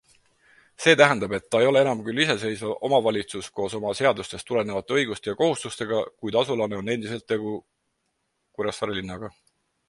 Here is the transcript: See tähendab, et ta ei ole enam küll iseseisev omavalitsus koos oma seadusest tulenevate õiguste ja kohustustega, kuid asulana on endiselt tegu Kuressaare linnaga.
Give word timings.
See 0.83 0.93
tähendab, 0.99 1.33
et 1.37 1.43
ta 1.55 1.59
ei 1.65 1.67
ole 1.71 1.83
enam 1.85 1.99
küll 2.07 2.21
iseseisev 2.23 2.71
omavalitsus 2.89 3.49
koos 3.59 3.75
oma 3.81 3.91
seadusest 3.99 4.47
tulenevate 4.53 4.97
õiguste 4.97 5.31
ja 5.33 5.37
kohustustega, 5.43 6.01
kuid 6.25 6.39
asulana 6.43 6.81
on 6.81 6.91
endiselt 6.97 7.29
tegu 7.35 7.53
Kuressaare 8.59 8.99
linnaga. 9.03 9.33